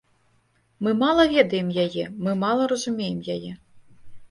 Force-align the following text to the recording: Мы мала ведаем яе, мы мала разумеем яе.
Мы 0.87 0.93
мала 1.01 1.25
ведаем 1.35 1.69
яе, 1.85 2.07
мы 2.25 2.31
мала 2.47 2.63
разумеем 2.73 3.23
яе. 3.37 3.57